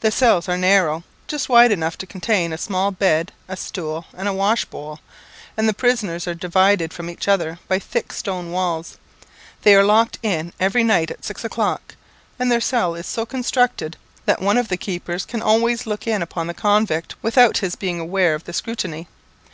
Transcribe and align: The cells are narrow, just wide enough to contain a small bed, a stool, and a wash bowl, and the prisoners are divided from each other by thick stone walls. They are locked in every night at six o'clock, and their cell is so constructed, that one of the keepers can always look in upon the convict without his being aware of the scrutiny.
The 0.00 0.10
cells 0.10 0.48
are 0.48 0.56
narrow, 0.58 1.04
just 1.28 1.48
wide 1.48 1.70
enough 1.70 1.96
to 1.98 2.08
contain 2.08 2.52
a 2.52 2.58
small 2.58 2.90
bed, 2.90 3.30
a 3.46 3.56
stool, 3.56 4.04
and 4.12 4.26
a 4.26 4.32
wash 4.32 4.64
bowl, 4.64 4.98
and 5.56 5.68
the 5.68 5.72
prisoners 5.72 6.26
are 6.26 6.34
divided 6.34 6.92
from 6.92 7.08
each 7.08 7.28
other 7.28 7.60
by 7.68 7.78
thick 7.78 8.12
stone 8.12 8.50
walls. 8.50 8.98
They 9.62 9.76
are 9.76 9.84
locked 9.84 10.18
in 10.24 10.52
every 10.58 10.82
night 10.82 11.12
at 11.12 11.24
six 11.24 11.44
o'clock, 11.44 11.94
and 12.36 12.50
their 12.50 12.60
cell 12.60 12.96
is 12.96 13.06
so 13.06 13.24
constructed, 13.24 13.96
that 14.26 14.42
one 14.42 14.58
of 14.58 14.66
the 14.66 14.76
keepers 14.76 15.24
can 15.24 15.40
always 15.40 15.86
look 15.86 16.08
in 16.08 16.20
upon 16.20 16.48
the 16.48 16.52
convict 16.52 17.14
without 17.22 17.58
his 17.58 17.76
being 17.76 18.00
aware 18.00 18.34
of 18.34 18.42
the 18.42 18.52
scrutiny. 18.52 19.06